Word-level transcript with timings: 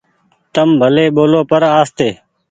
تم 0.53 0.67
ڀلي 0.81 1.05
ٻولو 1.15 1.41
پر 1.49 1.61
آستي۔ 1.79 2.09